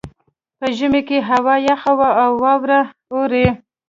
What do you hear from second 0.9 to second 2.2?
کې هوا یخه وي